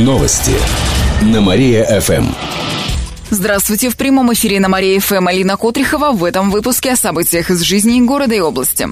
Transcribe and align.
Новости 0.00 0.52
на 1.20 1.42
Мария-ФМ. 1.42 2.24
Здравствуйте! 3.28 3.90
В 3.90 3.98
прямом 3.98 4.32
эфире 4.32 4.58
на 4.58 4.70
Мария-ФМ 4.70 5.28
Алина 5.28 5.58
Котрихова 5.58 6.12
в 6.12 6.24
этом 6.24 6.50
выпуске 6.50 6.92
о 6.92 6.96
событиях 6.96 7.50
из 7.50 7.60
жизни 7.60 8.00
города 8.00 8.34
и 8.34 8.40
области. 8.40 8.88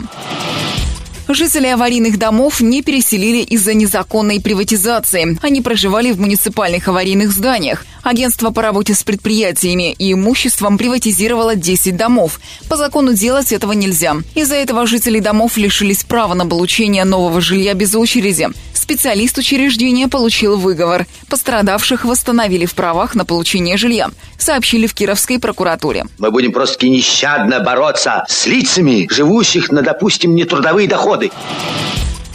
Жители 1.26 1.66
аварийных 1.66 2.18
домов 2.18 2.60
не 2.60 2.82
переселили 2.82 3.42
из-за 3.42 3.72
незаконной 3.72 4.40
приватизации. 4.40 5.38
Они 5.42 5.62
проживали 5.62 6.10
в 6.10 6.20
муниципальных 6.20 6.88
аварийных 6.88 7.32
зданиях. 7.32 7.86
Агентство 8.02 8.50
по 8.50 8.62
работе 8.62 8.94
с 8.94 9.02
предприятиями 9.02 9.92
и 9.92 10.12
имуществом 10.12 10.78
приватизировало 10.78 11.54
10 11.54 11.96
домов. 11.96 12.40
По 12.68 12.76
закону 12.76 13.12
делать 13.12 13.52
этого 13.52 13.72
нельзя. 13.72 14.16
Из-за 14.34 14.56
этого 14.56 14.86
жители 14.86 15.20
домов 15.20 15.56
лишились 15.58 16.04
права 16.04 16.34
на 16.34 16.46
получение 16.46 17.04
нового 17.04 17.40
жилья 17.42 17.74
без 17.74 17.94
очереди. 17.94 18.48
Специалист 18.88 19.36
учреждения 19.36 20.08
получил 20.08 20.56
выговор. 20.56 21.06
Пострадавших 21.28 22.06
восстановили 22.06 22.64
в 22.64 22.72
правах 22.72 23.14
на 23.14 23.26
получение 23.26 23.76
жилья, 23.76 24.08
сообщили 24.38 24.86
в 24.86 24.94
Кировской 24.94 25.38
прокуратуре. 25.38 26.06
Мы 26.16 26.30
будем 26.30 26.52
просто 26.52 26.88
нещадно 26.88 27.60
бороться 27.60 28.24
с 28.30 28.46
лицами, 28.46 29.06
живущих 29.10 29.70
на, 29.70 29.82
допустим, 29.82 30.34
нетрудовые 30.34 30.88
доходы. 30.88 31.30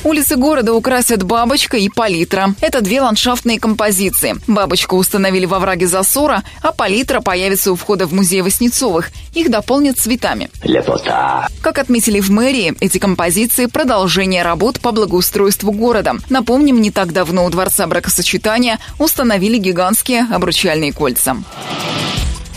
Улицы 0.04 0.36
города 0.36 0.74
украсят 0.74 1.24
бабочка 1.24 1.78
и 1.78 1.88
палитра. 1.88 2.56
Это 2.60 2.82
две 2.82 3.00
ландшафтные 3.00 3.58
композиции. 3.58 4.36
Бабочку 4.48 4.98
установили 4.98 5.46
во 5.46 5.60
враге 5.60 5.88
засора, 5.88 6.44
а 6.62 6.74
палитра 6.74 7.22
появится 7.22 7.72
у 7.72 7.76
входа 7.76 8.06
в 8.06 8.14
музей 8.14 8.42
Воснецовых. 8.42 9.12
Их 9.34 9.50
дополнят 9.50 9.98
цветами. 9.98 10.50
Лепота. 10.62 11.48
Как 11.62 11.78
отметили 11.80 12.20
в 12.20 12.30
мэрии, 12.30 12.76
эти 12.82 12.98
композиции– 12.98 13.66
продолжение 13.68 14.44
работ 14.44 14.82
по 14.82 14.92
благоустройству 14.92 15.72
города. 15.72 16.16
Напомним, 16.30 16.82
не 16.82 16.92
так 16.92 17.14
давно 17.14 17.46
у 17.46 17.50
Дворца 17.50 17.88
бракосочетания 17.88 18.80
установили 19.00 19.58
гигантские 19.58 20.28
обручальные 20.30 20.92
кольца. 20.92 21.38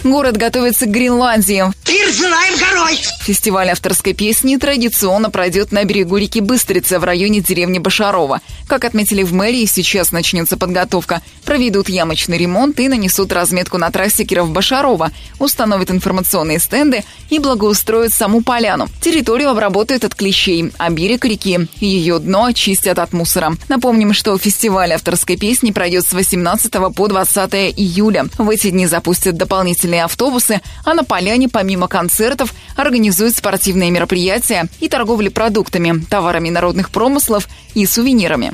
Город 0.06 0.36
готовится 0.36 0.86
к 0.86 0.90
Гренландии. 0.90 1.64
Пир 1.84 2.12
желаем 2.12 2.54
горой! 2.58 2.96
Фестиваль 3.22 3.70
авторской 3.70 4.12
песни 4.12 4.56
традиционно 4.56 5.30
пройдет 5.30 5.72
на 5.72 5.82
берегу 5.82 6.16
реки 6.16 6.40
Быстрица 6.40 7.00
в 7.00 7.04
районе 7.04 7.40
деревни 7.40 7.80
Башарова. 7.80 8.40
Как 8.68 8.84
отметили 8.84 9.24
в 9.24 9.32
мэрии, 9.32 9.64
сейчас 9.64 10.12
начнется 10.12 10.56
подготовка. 10.56 11.22
Проведут 11.44 11.88
ямочный 11.88 12.38
ремонт 12.38 12.78
и 12.78 12.88
нанесут 12.88 13.32
разметку 13.32 13.78
на 13.78 13.90
трассе 13.90 14.24
Киров-Башарова, 14.24 15.10
установят 15.40 15.90
информационные 15.90 16.60
стенды 16.60 17.02
и 17.28 17.40
благоустроят 17.40 18.12
саму 18.12 18.42
поляну. 18.42 18.86
Территорию 19.00 19.50
обработают 19.50 20.04
от 20.04 20.14
клещей, 20.14 20.70
а 20.78 20.90
берег 20.90 21.24
реки 21.24 21.66
и 21.80 21.86
ее 21.86 22.20
дно 22.20 22.44
очистят 22.44 23.00
от 23.00 23.12
мусора. 23.12 23.56
Напомним, 23.68 24.12
что 24.12 24.38
фестиваль 24.38 24.92
авторской 24.92 25.36
песни 25.36 25.72
пройдет 25.72 26.06
с 26.06 26.12
18 26.12 26.72
по 26.94 27.08
20 27.08 27.54
июля. 27.76 28.26
В 28.38 28.48
эти 28.50 28.70
дни 28.70 28.86
запустят 28.86 29.36
дополнительные 29.36 29.95
автобусы, 30.04 30.60
а 30.84 30.94
на 30.94 31.04
поляне 31.04 31.48
помимо 31.48 31.88
концертов 31.88 32.52
организуют 32.76 33.36
спортивные 33.36 33.90
мероприятия 33.90 34.68
и 34.80 34.88
торговли 34.88 35.28
продуктами, 35.28 36.04
товарами 36.08 36.50
народных 36.50 36.90
промыслов 36.90 37.48
и 37.74 37.86
сувенирами. 37.86 38.52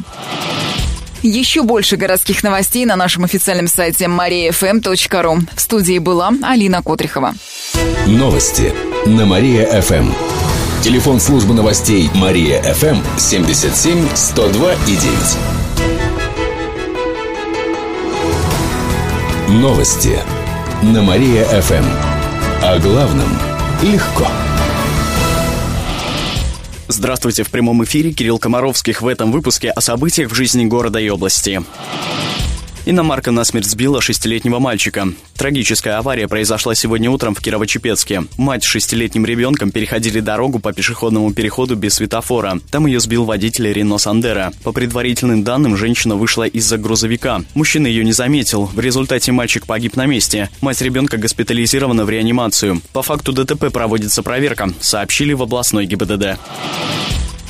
Еще 1.23 1.63
больше 1.63 1.97
городских 1.97 2.43
новостей 2.43 2.85
на 2.85 2.97
нашем 2.97 3.23
официальном 3.25 3.69
сайте 3.69 4.07
mariafm.ru. 4.07 5.41
В 5.55 5.61
студии 5.61 5.99
была 5.99 6.33
Алина 6.43 6.83
Котрихова. 6.83 7.35
Новости 8.07 8.75
на 9.07 9.25
Мария-ФМ. 9.25 10.11
Телефон 10.83 11.21
службы 11.21 11.55
новостей 11.55 12.11
Мария-ФМ 12.15 12.99
77 13.17 14.09
102 14.17 14.73
и 14.73 14.97
9. 14.97 15.63
Новости 19.61 20.19
на 20.83 21.01
Мария-ФМ. 21.03 21.85
О 22.63 22.79
главном 22.81 23.29
легко. 23.83 24.27
Здравствуйте, 26.89 27.45
в 27.45 27.51
прямом 27.51 27.85
эфире 27.85 28.13
Кирилл 28.13 28.39
Комаровских 28.39 29.01
в 29.01 29.07
этом 29.07 29.31
выпуске 29.31 29.71
о 29.71 29.81
событиях 29.81 30.31
в 30.31 30.35
жизни 30.35 30.65
города 30.65 30.99
и 30.99 31.09
области. 31.09 31.63
Иномарка 32.85 33.31
насмерть 33.31 33.67
сбила 33.67 34.01
шестилетнего 34.01 34.59
мальчика. 34.59 35.07
Трагическая 35.37 35.99
авария 35.99 36.27
произошла 36.27 36.75
сегодня 36.75 37.11
утром 37.11 37.33
в 37.33 37.41
Кирово-Чепецке. 37.41 38.27
Мать 38.37 38.65
с 38.65 38.67
шестилетним 38.67 39.25
ребенком 39.25 39.71
переходили 39.71 40.19
дорогу 40.19 40.59
по 40.59 40.73
пешеходному 40.73 41.33
переходу 41.33 41.77
без 41.77 41.95
светофора. 41.95 42.59
Там 42.73 42.87
ее 42.87 42.99
сбил 42.99 43.25
водитель 43.25 43.73
Рено 43.73 43.99
Сандера. 43.99 44.53
По 44.65 44.73
предварительным 44.73 45.45
данным, 45.45 45.77
женщина 45.77 46.17
вышла 46.17 46.45
из-за 46.45 46.77
грузовика. 46.77 47.43
Мужчина 47.55 47.87
ее 47.87 48.05
не 48.05 48.13
заметил. 48.13 48.65
В 48.65 48.81
результате 48.81 49.31
мальчик 49.31 49.65
погиб 49.65 49.95
на 49.95 50.07
месте. 50.07 50.51
Мать 50.61 50.83
ребенка 50.83 51.19
госпитализирована 51.19 52.05
в 52.05 52.11
реанимацию. 52.11 52.83
По 52.93 53.03
факту 53.03 53.33
ДТП 53.33 53.71
проводится 53.73 54.25
проверка, 54.25 54.73
сообщили 54.81 55.35
в 55.35 55.43
областной 55.43 55.87
ГИБДД. 55.87 56.39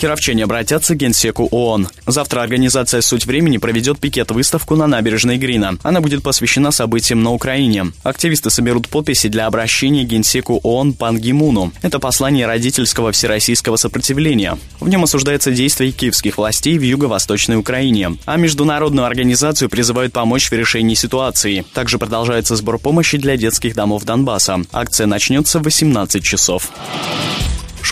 Кировчане 0.02 0.42
обратятся 0.42 0.96
к 0.96 0.98
Генсеку 0.98 1.46
ООН. 1.52 1.86
Завтра 2.08 2.40
организация 2.40 3.02
«Суть 3.02 3.24
времени» 3.24 3.58
проведет 3.58 4.00
пикет-выставку 4.00 4.74
на 4.74 4.88
набережной 4.88 5.38
Грина. 5.38 5.78
Она 5.84 6.00
будет 6.00 6.24
посвящена 6.24 6.72
событиям 6.72 7.22
на 7.22 7.30
Украине. 7.30 7.92
Активисты 8.02 8.50
соберут 8.50 8.88
подписи 8.88 9.28
для 9.28 9.46
обращения 9.46 10.02
к 10.02 10.08
Генсеку 10.08 10.58
ООН 10.64 10.94
Пан 10.94 11.20
Гимуну. 11.20 11.70
Это 11.82 12.00
послание 12.00 12.46
родительского 12.46 13.12
всероссийского 13.12 13.76
сопротивления. 13.76 14.58
В 14.80 14.88
нем 14.88 15.04
осуждается 15.04 15.52
действия 15.52 15.92
киевских 15.92 16.36
властей 16.36 16.78
в 16.78 16.82
юго-восточной 16.82 17.54
Украине. 17.54 18.16
А 18.24 18.36
международную 18.38 19.06
организацию 19.06 19.70
призывают 19.70 20.12
помочь 20.12 20.50
в 20.50 20.52
решении 20.52 20.96
ситуации. 20.96 21.64
Также 21.74 21.98
продолжается 21.98 22.56
сбор 22.56 22.80
помощи 22.80 23.18
для 23.18 23.36
детских 23.36 23.76
домов 23.76 24.02
Донбасса. 24.02 24.64
Акция 24.72 25.06
начнется 25.06 25.60
в 25.60 25.62
18 25.62 26.24
часов. 26.24 26.72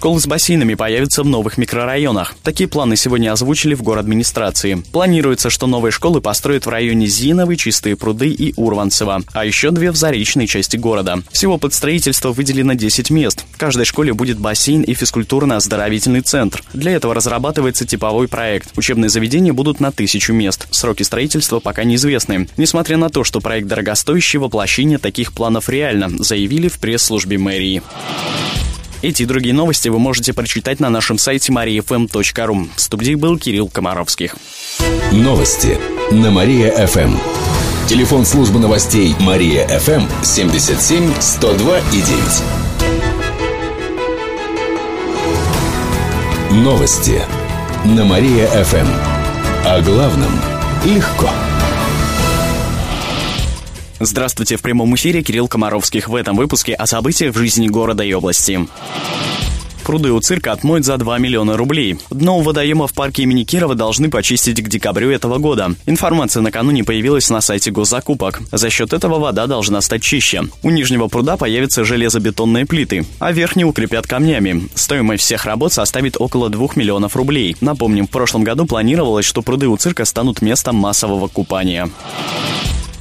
Школы 0.00 0.18
с 0.18 0.26
бассейнами 0.26 0.72
появятся 0.72 1.22
в 1.22 1.26
новых 1.26 1.58
микрорайонах. 1.58 2.34
Такие 2.42 2.66
планы 2.66 2.96
сегодня 2.96 3.32
озвучили 3.32 3.74
в 3.74 3.82
город 3.82 4.04
администрации. 4.04 4.82
Планируется, 4.92 5.50
что 5.50 5.66
новые 5.66 5.92
школы 5.92 6.22
построят 6.22 6.64
в 6.64 6.70
районе 6.70 7.06
Зиновой, 7.06 7.58
Чистые 7.58 7.96
пруды 7.96 8.30
и 8.30 8.54
Урванцева, 8.56 9.20
а 9.34 9.44
еще 9.44 9.70
две 9.72 9.90
в 9.90 9.96
заречной 9.96 10.46
части 10.46 10.78
города. 10.78 11.22
Всего 11.32 11.58
под 11.58 11.74
строительство 11.74 12.32
выделено 12.32 12.72
10 12.72 13.10
мест. 13.10 13.44
В 13.52 13.58
каждой 13.58 13.84
школе 13.84 14.14
будет 14.14 14.38
бассейн 14.38 14.80
и 14.80 14.94
физкультурно-оздоровительный 14.94 16.22
центр. 16.22 16.64
Для 16.72 16.92
этого 16.92 17.12
разрабатывается 17.14 17.84
типовой 17.84 18.26
проект. 18.26 18.70
Учебные 18.78 19.10
заведения 19.10 19.52
будут 19.52 19.80
на 19.80 19.92
тысячу 19.92 20.32
мест. 20.32 20.66
Сроки 20.70 21.02
строительства 21.02 21.60
пока 21.60 21.84
неизвестны. 21.84 22.48
Несмотря 22.56 22.96
на 22.96 23.10
то, 23.10 23.22
что 23.22 23.40
проект 23.40 23.68
дорогостоящий, 23.68 24.38
воплощение 24.38 24.96
таких 24.96 25.34
планов 25.34 25.68
реально, 25.68 26.08
заявили 26.24 26.68
в 26.68 26.78
пресс-службе 26.78 27.36
мэрии. 27.36 27.82
Эти 29.02 29.22
и 29.22 29.26
другие 29.26 29.54
новости 29.54 29.88
вы 29.88 29.98
можете 29.98 30.34
прочитать 30.34 30.78
на 30.78 30.90
нашем 30.90 31.16
сайте 31.16 31.52
mariafm.ru. 31.52 32.68
В 32.76 32.80
студии 32.80 33.14
был 33.14 33.38
Кирилл 33.38 33.68
Комаровских. 33.68 34.36
Новости 35.10 35.78
на 36.10 36.30
Мария-ФМ. 36.30 37.16
Телефон 37.88 38.26
службы 38.26 38.58
новостей 38.58 39.14
Мария-ФМ 39.18 40.02
77 40.22 41.14
102 41.18 41.78
и 41.78 42.02
9. 46.52 46.62
Новости 46.62 47.22
на 47.86 48.04
Мария-ФМ. 48.04 48.86
О 49.64 49.80
главном 49.80 50.38
легко. 50.84 51.30
Здравствуйте, 54.02 54.56
в 54.56 54.62
прямом 54.62 54.94
эфире 54.94 55.22
Кирилл 55.22 55.46
Комаровских 55.46 56.08
в 56.08 56.14
этом 56.14 56.34
выпуске 56.34 56.72
о 56.72 56.86
событиях 56.86 57.34
в 57.34 57.38
жизни 57.38 57.68
города 57.68 58.02
и 58.02 58.14
области. 58.14 58.66
Пруды 59.84 60.10
у 60.10 60.20
цирка 60.20 60.52
отмоют 60.52 60.86
за 60.86 60.96
2 60.96 61.18
миллиона 61.18 61.58
рублей. 61.58 61.98
Дно 62.08 62.38
у 62.38 62.40
водоема 62.40 62.86
в 62.86 62.94
парке 62.94 63.24
имени 63.24 63.44
Кирова 63.44 63.74
должны 63.74 64.08
почистить 64.08 64.62
к 64.62 64.68
декабрю 64.68 65.10
этого 65.10 65.36
года. 65.36 65.74
Информация 65.84 66.40
накануне 66.40 66.82
появилась 66.82 67.28
на 67.28 67.42
сайте 67.42 67.70
госзакупок. 67.70 68.40
За 68.52 68.70
счет 68.70 68.94
этого 68.94 69.18
вода 69.18 69.46
должна 69.46 69.82
стать 69.82 70.02
чище. 70.02 70.44
У 70.62 70.70
нижнего 70.70 71.08
пруда 71.08 71.36
появятся 71.36 71.84
железобетонные 71.84 72.64
плиты, 72.64 73.04
а 73.18 73.32
верхние 73.32 73.66
укрепят 73.66 74.06
камнями. 74.06 74.68
Стоимость 74.74 75.24
всех 75.24 75.44
работ 75.44 75.74
составит 75.74 76.16
около 76.18 76.48
2 76.48 76.68
миллионов 76.76 77.16
рублей. 77.16 77.54
Напомним, 77.60 78.06
в 78.06 78.10
прошлом 78.10 78.44
году 78.44 78.64
планировалось, 78.64 79.26
что 79.26 79.42
пруды 79.42 79.68
у 79.68 79.76
цирка 79.76 80.06
станут 80.06 80.40
местом 80.40 80.76
массового 80.76 81.28
купания. 81.28 81.90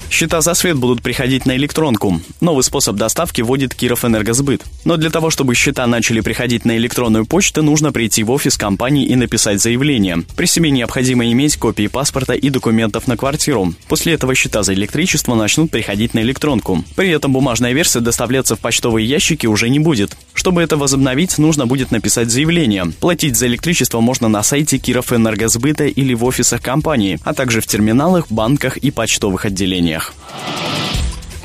Счета 0.10 0.42
за 0.42 0.56
свет 0.56 0.76
будут 0.76 1.02
приходить 1.04 1.46
на 1.46 1.56
электронку. 1.56 2.20
Новый 2.42 2.64
способ 2.64 2.96
доставки 2.96 3.42
вводит 3.42 3.76
Киров 3.76 4.04
Энергосбыт. 4.04 4.64
Но 4.84 4.98
для 4.98 5.12
того, 5.12 5.30
чтобы 5.30 5.54
счета 5.54 5.86
начали 5.86 6.20
приходить 6.20 6.66
на 6.66 6.76
электронную 6.78 7.26
почту, 7.26 7.62
нужно 7.62 7.92
прийти 7.92 8.24
в 8.24 8.32
офис 8.32 8.58
компании 8.58 9.06
и 9.06 9.16
написать 9.16 9.62
заявление. 9.62 10.24
При 10.36 10.48
себе 10.48 10.72
необходимо 10.72 11.32
иметь 11.32 11.58
копии 11.58 11.88
паспорта 11.88 12.34
и 12.34 12.50
документов 12.50 13.08
на 13.08 13.18
квартиру. 13.18 13.74
После 13.88 14.14
этого 14.14 14.34
счета 14.34 14.64
за 14.64 14.74
электричество 14.74 15.36
начнут 15.36 15.70
приходить 15.70 16.14
на 16.14 16.20
электронку. 16.22 16.84
При 16.96 17.10
этом 17.10 17.32
бумажная 17.32 17.74
версия 17.74 18.00
доставляться 18.00 18.56
в 18.56 18.60
почтовые 18.60 19.08
ящики 19.08 19.46
уже 19.46 19.70
не 19.70 19.80
будет. 19.80 20.18
Чтобы 20.34 20.64
это 20.64 20.76
возобновить, 20.76 21.38
нужно 21.38 21.68
будет 21.68 21.92
написать 21.92 22.32
заявление. 22.32 22.92
Платить 23.00 23.38
за 23.38 23.46
электричество 23.46 24.00
можно 24.00 24.28
на 24.28 24.42
сайте 24.42 24.80
Киров 24.80 25.14
Энергосбыта 25.14 25.86
или 25.86 26.16
в 26.16 26.24
офисах 26.26 26.62
компании, 26.62 27.20
а 27.24 27.34
также 27.34 27.62
в 27.62 27.68
терминалах, 27.68 28.32
банках 28.32 28.78
и 28.78 28.90
почтовых 28.90 29.46
отделениях 29.46 29.99
Pierre. 30.00 30.89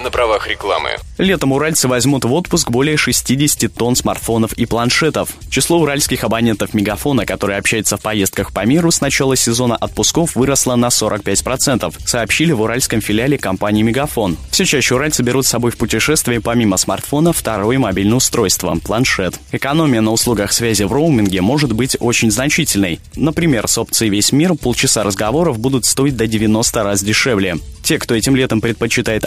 На 0.05 0.11
правах 0.11 0.47
рекламы. 0.47 0.91
Летом 1.17 1.53
уральцы 1.53 1.89
возьмут 1.89 2.25
в 2.25 2.33
отпуск 2.33 2.71
более 2.71 2.97
60 2.97 3.73
тонн 3.73 3.97
смартфонов 3.97 4.53
и 4.53 4.67
планшетов. 4.67 5.31
Число 5.49 5.81
уральских 5.81 6.25
абонентов 6.25 6.75
Мегафона, 6.75 7.25
которые 7.25 7.59
общаются 7.59 7.97
в 7.97 8.03
поездках 8.03 8.53
по 8.53 8.65
миру, 8.67 8.91
с 8.91 9.01
начала 9.01 9.35
сезона 9.35 9.77
отпусков 9.77 10.37
выросло 10.37 10.77
на 10.77 10.89
45%, 10.89 11.95
сообщили 12.05 12.53
в 12.53 12.61
уральском 12.61 13.01
филиале 13.01 13.39
компании 13.39 13.83
Мегафон. 13.83 14.37
Все 14.51 14.65
чаще 14.67 14.95
уральцы 14.95 15.23
берут 15.23 15.47
с 15.47 15.51
собой 15.51 15.71
в 15.71 15.79
путешествие 15.79 16.41
помимо 16.41 16.77
смартфона 16.77 17.33
второе 17.33 17.79
мобильное 17.79 18.17
устройство– 18.17 18.77
планшет. 18.85 19.41
Экономия 19.53 20.03
на 20.03 20.13
услугах 20.13 20.53
связи 20.53 20.83
в 20.83 20.93
роуминге 20.93 21.41
может 21.41 21.73
быть 21.73 21.97
очень 21.99 22.31
значительной. 22.31 23.01
Например, 23.17 23.67
с 23.67 23.79
опцией 23.79 24.11
«Весь 24.11 24.33
мир» 24.33 24.55
полчаса 24.55 25.03
разговоров 25.03 25.59
будут 25.59 25.87
стоить 25.87 26.17
до 26.17 26.27
90 26.27 26.83
раз 26.83 27.03
дешевле. 27.03 27.57
Те, 27.83 27.99
кто 27.99 28.15
этим 28.15 28.35
летом 28.35 28.61
предпочитает 28.61 29.25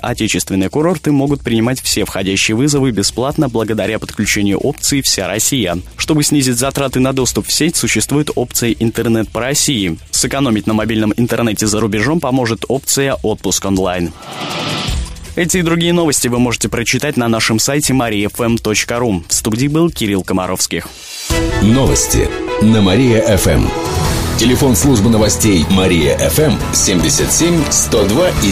отечественные 0.67 0.69
курорты, 0.69 1.11
могут 1.11 1.41
принимать 1.41 1.81
все 1.81 2.05
входящие 2.05 2.55
вызовы 2.55 2.91
бесплатно 2.91 3.49
благодаря 3.49 3.99
подключению 3.99 4.59
опции 4.59 5.01
«Вся 5.01 5.27
Россия». 5.27 5.77
Чтобы 5.97 6.23
снизить 6.23 6.57
затраты 6.57 6.99
на 6.99 7.13
доступ 7.13 7.47
в 7.47 7.51
сеть, 7.51 7.75
существует 7.75 8.29
опция 8.35 8.75
«Интернет 8.79 9.29
по 9.29 9.41
России». 9.41 9.97
Сэкономить 10.11 10.67
на 10.67 10.73
мобильном 10.73 11.13
интернете 11.17 11.67
за 11.67 11.79
рубежом 11.79 12.19
поможет 12.19 12.65
опция 12.67 13.15
«Отпуск 13.23 13.65
онлайн». 13.65 14.11
Эти 15.35 15.57
и 15.57 15.61
другие 15.61 15.93
новости 15.93 16.27
вы 16.29 16.39
можете 16.39 16.67
прочитать 16.67 17.15
на 17.15 17.27
нашем 17.27 17.59
сайте 17.59 17.93
mariafm.ru. 17.93 19.23
В 19.27 19.33
студии 19.33 19.67
был 19.67 19.91
Кирилл 19.91 20.23
Комаровских. 20.23 20.87
Новости 21.61 22.27
на 22.63 22.81
Мария-ФМ. 22.81 23.67
Телефон 24.39 24.75
службы 24.75 25.09
новостей 25.09 25.65
Мария 25.69 26.17
ФМ 26.17 26.53
77 26.73 27.61
102 27.69 28.29
и 28.29 28.51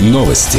9. 0.00 0.12
Новости 0.12 0.58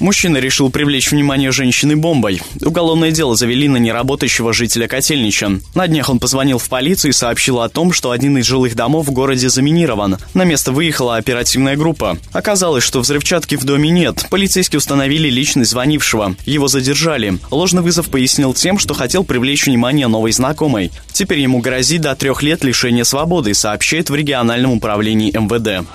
Мужчина 0.00 0.36
решил 0.36 0.70
привлечь 0.70 1.10
внимание 1.10 1.52
женщины 1.52 1.96
бомбой. 1.96 2.40
Уголовное 2.60 3.10
дело 3.10 3.34
завели 3.34 3.68
на 3.68 3.78
неработающего 3.78 4.52
жителя 4.52 4.88
Котельнича. 4.88 5.60
На 5.74 5.88
днях 5.88 6.10
он 6.10 6.18
позвонил 6.18 6.58
в 6.58 6.68
полицию 6.68 7.10
и 7.10 7.14
сообщил 7.14 7.60
о 7.60 7.68
том, 7.68 7.92
что 7.92 8.10
один 8.10 8.36
из 8.38 8.44
жилых 8.44 8.74
домов 8.74 9.06
в 9.06 9.12
городе 9.12 9.48
заминирован. 9.48 10.18
На 10.34 10.44
место 10.44 10.72
выехала 10.72 11.16
оперативная 11.16 11.76
группа. 11.76 12.18
Оказалось, 12.32 12.84
что 12.84 13.00
взрывчатки 13.00 13.56
в 13.56 13.64
доме 13.64 13.90
нет. 13.90 14.26
Полицейские 14.30 14.78
установили 14.78 15.28
личность 15.28 15.70
звонившего. 15.70 16.36
Его 16.44 16.68
задержали. 16.68 17.38
Ложный 17.50 17.82
вызов 17.82 18.10
пояснил 18.10 18.52
тем, 18.52 18.78
что 18.78 18.94
хотел 18.94 19.24
привлечь 19.24 19.66
внимание 19.66 20.08
новой 20.08 20.32
знакомой. 20.32 20.90
Теперь 21.12 21.40
ему 21.40 21.60
грозит 21.60 22.02
до 22.02 22.14
трех 22.14 22.42
лет 22.42 22.62
лишения 22.64 23.04
свободы, 23.04 23.54
сообщает 23.54 24.10
в 24.10 24.14
региональном 24.14 24.72
управлении 24.72 25.32
МВД. 25.32 25.86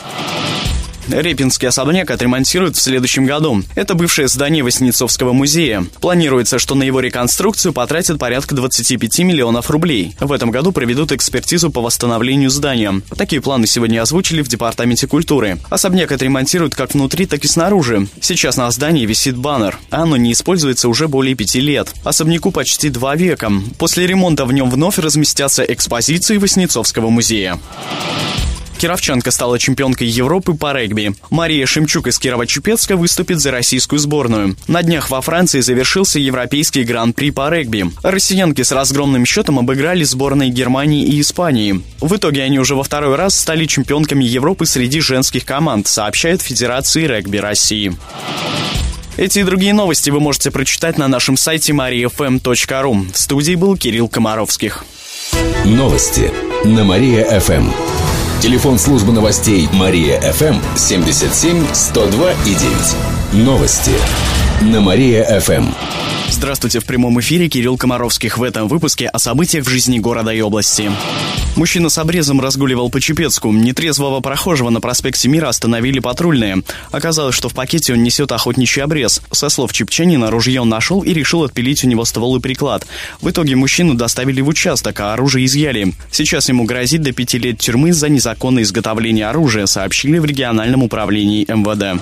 Репинский 1.11 1.67
особняк 1.67 2.09
отремонтируют 2.09 2.77
в 2.77 2.81
следующем 2.81 3.25
году. 3.25 3.63
Это 3.75 3.95
бывшее 3.95 4.27
здание 4.27 4.63
Васнецовского 4.63 5.33
музея. 5.33 5.85
Планируется, 5.99 6.57
что 6.57 6.75
на 6.75 6.83
его 6.83 6.99
реконструкцию 6.99 7.73
потратят 7.73 8.17
порядка 8.17 8.55
25 8.55 9.19
миллионов 9.19 9.69
рублей. 9.69 10.15
В 10.19 10.31
этом 10.31 10.51
году 10.51 10.71
проведут 10.71 11.11
экспертизу 11.11 11.69
по 11.69 11.81
восстановлению 11.81 12.49
здания. 12.49 13.01
Такие 13.17 13.41
планы 13.41 13.67
сегодня 13.67 14.01
озвучили 14.01 14.41
в 14.41 14.47
Департаменте 14.47 15.07
культуры. 15.07 15.59
Особняк 15.69 16.11
отремонтируют 16.11 16.75
как 16.75 16.93
внутри, 16.93 17.25
так 17.25 17.43
и 17.43 17.47
снаружи. 17.47 18.07
Сейчас 18.21 18.57
на 18.57 18.71
здании 18.71 19.05
висит 19.05 19.35
баннер. 19.35 19.77
Оно 19.89 20.17
не 20.17 20.31
используется 20.31 20.87
уже 20.87 21.07
более 21.07 21.35
пяти 21.35 21.59
лет. 21.59 21.93
Особняку 22.03 22.51
почти 22.51 22.89
два 22.89 23.15
века. 23.15 23.51
После 23.77 24.07
ремонта 24.07 24.45
в 24.45 24.53
нем 24.53 24.69
вновь 24.69 24.97
разместятся 24.97 25.63
экспозиции 25.63 26.37
Васнецовского 26.37 27.09
музея. 27.09 27.59
Кировчанка 28.81 29.29
стала 29.29 29.59
чемпионкой 29.59 30.07
Европы 30.07 30.55
по 30.55 30.73
регби. 30.73 31.13
Мария 31.29 31.67
Шемчук 31.67 32.07
из 32.07 32.19
Кирово-Чепецка 32.19 32.95
выступит 32.95 33.39
за 33.39 33.51
российскую 33.51 33.99
сборную. 33.99 34.55
На 34.67 34.81
днях 34.81 35.11
во 35.11 35.21
Франции 35.21 35.59
завершился 35.59 36.17
Европейский 36.17 36.83
гран-при 36.83 37.29
по 37.29 37.51
регби. 37.51 37.91
Россиянки 38.01 38.63
с 38.63 38.71
разгромным 38.71 39.23
счетом 39.23 39.59
обыграли 39.59 40.03
сборные 40.03 40.49
Германии 40.49 41.05
и 41.05 41.21
Испании. 41.21 41.83
В 41.99 42.15
итоге 42.15 42.41
они 42.41 42.57
уже 42.57 42.73
во 42.73 42.81
второй 42.81 43.15
раз 43.15 43.39
стали 43.39 43.65
чемпионками 43.65 44.23
Европы 44.23 44.65
среди 44.65 44.99
женских 44.99 45.45
команд, 45.45 45.85
сообщает 45.85 46.41
Федерация 46.41 47.05
регби 47.05 47.37
России. 47.37 47.95
Эти 49.15 49.39
и 49.39 49.43
другие 49.43 49.75
новости 49.75 50.09
вы 50.09 50.19
можете 50.19 50.49
прочитать 50.49 50.97
на 50.97 51.07
нашем 51.07 51.37
сайте 51.37 51.71
mariafm.ru. 51.73 53.13
В 53.13 53.15
студии 53.15 53.53
был 53.53 53.77
Кирилл 53.77 54.09
Комаровских. 54.09 54.83
Новости 55.65 56.31
на 56.65 56.83
Мария-ФМ. 56.83 58.00
Телефон 58.41 58.79
службы 58.79 59.13
новостей 59.13 59.69
Мария 59.71 60.19
ФМ 60.19 60.55
77 60.75 61.63
102 61.73 62.31
и 62.31 62.55
9. 63.35 63.45
Новости 63.45 63.91
на 64.63 64.81
Мария 64.81 65.39
ФМ. 65.39 65.90
Здравствуйте, 66.41 66.79
в 66.79 66.85
прямом 66.85 67.19
эфире 67.19 67.47
Кирилл 67.49 67.77
Комаровских 67.77 68.39
в 68.39 68.41
этом 68.41 68.67
выпуске 68.67 69.07
о 69.07 69.19
событиях 69.19 69.63
в 69.63 69.69
жизни 69.69 69.99
города 69.99 70.33
и 70.33 70.41
области. 70.41 70.91
Мужчина 71.55 71.89
с 71.89 71.99
обрезом 71.99 72.41
разгуливал 72.41 72.89
по 72.89 72.99
Чепецку. 72.99 73.51
Нетрезвого 73.51 74.21
прохожего 74.21 74.71
на 74.71 74.81
проспекте 74.81 75.29
Мира 75.29 75.49
остановили 75.49 75.99
патрульные. 75.99 76.63
Оказалось, 76.89 77.35
что 77.35 77.47
в 77.47 77.53
пакете 77.53 77.93
он 77.93 78.01
несет 78.01 78.31
охотничий 78.31 78.81
обрез. 78.81 79.21
Со 79.31 79.49
слов 79.49 79.71
чепчанина, 79.71 80.31
ружье 80.31 80.61
он 80.61 80.69
нашел 80.69 81.03
и 81.03 81.13
решил 81.13 81.43
отпилить 81.43 81.83
у 81.83 81.87
него 81.87 82.05
ствол 82.05 82.35
и 82.37 82.39
приклад. 82.39 82.87
В 83.21 83.29
итоге 83.29 83.55
мужчину 83.55 83.93
доставили 83.93 84.41
в 84.41 84.47
участок, 84.47 84.99
а 84.99 85.13
оружие 85.13 85.45
изъяли. 85.45 85.93
Сейчас 86.09 86.49
ему 86.49 86.63
грозит 86.63 87.03
до 87.03 87.11
пяти 87.11 87.37
лет 87.37 87.59
тюрьмы 87.59 87.93
за 87.93 88.09
незаконное 88.09 88.63
изготовление 88.63 89.27
оружия, 89.27 89.67
сообщили 89.67 90.17
в 90.17 90.25
региональном 90.25 90.81
управлении 90.81 91.45
МВД. 91.47 92.01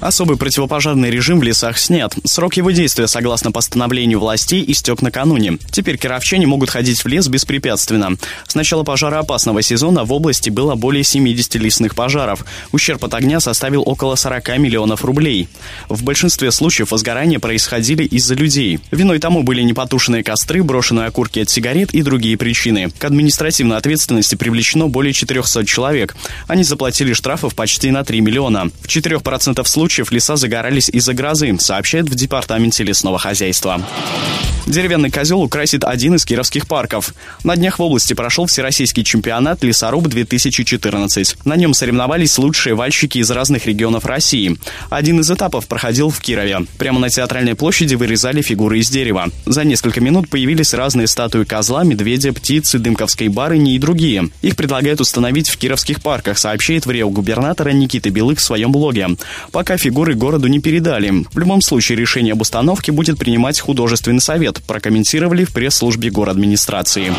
Особый 0.00 0.36
противопожарный 0.36 1.10
режим 1.10 1.40
в 1.40 1.42
лесах 1.42 1.78
снят. 1.78 2.14
Срок 2.24 2.56
его 2.56 2.70
действия, 2.70 3.06
согласно 3.06 3.50
постановлению 3.50 4.20
властей, 4.20 4.62
истек 4.68 5.00
накануне. 5.00 5.58
Теперь 5.70 5.96
кировчане 5.96 6.46
могут 6.46 6.70
ходить 6.70 7.02
в 7.02 7.08
лес 7.08 7.28
беспрепятственно. 7.28 8.16
С 8.46 8.54
начала 8.54 8.82
пожароопасного 8.82 9.62
сезона 9.62 10.04
в 10.04 10.12
области 10.12 10.50
было 10.50 10.74
более 10.74 11.02
70 11.02 11.54
лесных 11.56 11.94
пожаров. 11.94 12.44
Ущерб 12.72 13.04
от 13.04 13.14
огня 13.14 13.40
составил 13.40 13.82
около 13.86 14.16
40 14.16 14.58
миллионов 14.58 15.04
рублей. 15.04 15.48
В 15.88 16.04
большинстве 16.04 16.52
случаев 16.52 16.90
возгорания 16.90 17.38
происходили 17.38 18.04
из-за 18.04 18.34
людей. 18.34 18.80
Виной 18.90 19.18
тому 19.18 19.42
были 19.42 19.62
непотушенные 19.62 20.22
костры, 20.22 20.62
брошенные 20.62 21.06
окурки 21.06 21.40
от 21.40 21.48
сигарет 21.48 21.94
и 21.94 22.02
другие 22.02 22.36
причины. 22.36 22.90
К 22.98 23.04
административной 23.06 23.78
ответственности 23.78 24.34
привлечено 24.34 24.88
более 24.88 25.14
400 25.14 25.64
человек. 25.64 26.14
Они 26.48 26.64
заплатили 26.64 27.14
штрафов 27.14 27.54
почти 27.54 27.90
на 27.90 28.04
3 28.04 28.20
миллиона. 28.20 28.70
В 28.82 28.88
4% 28.88 29.64
случаев 29.66 29.85
случаев 29.86 30.10
леса 30.10 30.34
загорались 30.34 30.88
из-за 30.88 31.14
грозы, 31.14 31.56
сообщает 31.60 32.08
в 32.08 32.14
Департаменте 32.16 32.82
лесного 32.82 33.20
хозяйства. 33.20 33.80
Деревянный 34.66 35.12
козел 35.12 35.42
украсит 35.42 35.84
один 35.84 36.16
из 36.16 36.24
кировских 36.24 36.66
парков. 36.66 37.14
На 37.44 37.54
днях 37.54 37.78
в 37.78 37.82
области 37.82 38.14
прошел 38.14 38.46
Всероссийский 38.46 39.04
чемпионат 39.04 39.62
«Лесоруб-2014». 39.62 41.38
На 41.44 41.54
нем 41.54 41.72
соревновались 41.72 42.36
лучшие 42.36 42.74
вальщики 42.74 43.18
из 43.18 43.30
разных 43.30 43.66
регионов 43.66 44.06
России. 44.06 44.56
Один 44.90 45.20
из 45.20 45.30
этапов 45.30 45.68
проходил 45.68 46.10
в 46.10 46.18
Кирове. 46.18 46.66
Прямо 46.78 46.98
на 46.98 47.10
театральной 47.10 47.54
площади 47.54 47.94
вырезали 47.94 48.42
фигуры 48.42 48.80
из 48.80 48.90
дерева. 48.90 49.28
За 49.44 49.62
несколько 49.62 50.00
минут 50.00 50.28
появились 50.28 50.74
разные 50.74 51.06
статуи 51.06 51.44
козла, 51.44 51.84
медведя, 51.84 52.32
птицы, 52.32 52.80
дымковской 52.80 53.28
барыни 53.28 53.76
и 53.76 53.78
другие. 53.78 54.30
Их 54.42 54.56
предлагают 54.56 55.00
установить 55.00 55.48
в 55.48 55.58
кировских 55.58 56.02
парках, 56.02 56.38
сообщает 56.38 56.86
в 56.86 56.90
Рио 56.90 57.08
губернатора 57.08 57.70
Никита 57.70 58.10
Белых 58.10 58.40
в 58.40 58.42
своем 58.42 58.72
блоге. 58.72 59.10
Пока 59.52 59.76
фигуры 59.76 60.14
городу 60.14 60.48
не 60.48 60.58
передали. 60.58 61.24
В 61.32 61.38
любом 61.38 61.62
случае 61.62 61.98
решение 61.98 62.32
об 62.32 62.40
установке 62.40 62.90
будет 62.90 63.16
принимать 63.16 63.60
художественный 63.60 64.20
совет, 64.20 64.55
прокомментировали 64.62 65.44
в 65.44 65.52
пресс-службе 65.52 66.10
город 66.10 66.36
администрации. 66.36 67.12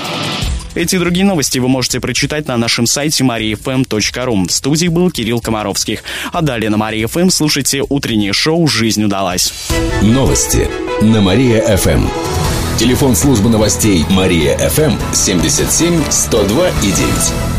Эти 0.75 0.95
и 0.95 0.99
другие 0.99 1.25
новости 1.25 1.57
вы 1.57 1.67
можете 1.67 1.99
прочитать 1.99 2.47
на 2.47 2.55
нашем 2.55 2.85
сайте 2.85 3.23
mariafm.ru. 3.23 4.47
В 4.47 4.51
студии 4.51 4.87
был 4.87 5.09
Кирилл 5.09 5.41
Комаровских. 5.41 6.03
А 6.31 6.41
далее 6.41 6.69
на 6.69 6.77
Мария 6.77 7.07
ФМ 7.07 7.29
слушайте 7.29 7.83
утреннее 7.87 8.33
шоу 8.33 8.67
«Жизнь 8.67 9.03
удалась». 9.03 9.53
Новости 10.03 10.69
на 11.01 11.21
Мария-ФМ. 11.21 12.05
Телефон 12.77 13.15
службы 13.15 13.49
новостей 13.49 14.05
Мария 14.11 14.55
ФМ 14.69 14.97
77 15.13 16.03
102 16.11 16.69
и 16.83 16.91
9. 16.91 17.56